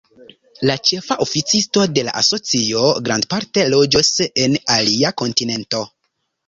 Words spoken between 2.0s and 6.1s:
la asocio grandparte loĝos en alia kontinento.